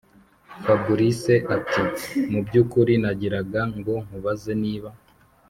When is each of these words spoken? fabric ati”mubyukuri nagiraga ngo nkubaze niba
fabric 0.63 1.21
ati”mubyukuri 1.55 2.93
nagiraga 3.03 3.61
ngo 3.77 3.93
nkubaze 4.05 4.51
niba 4.63 4.89